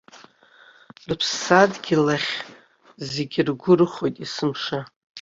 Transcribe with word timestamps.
Рыԥсадгьыл 1.07 2.07
ахь 2.15 2.31
зегь 3.11 3.37
ргәы 3.47 3.73
рыхоит 3.77 4.15
есымша. 4.23 4.79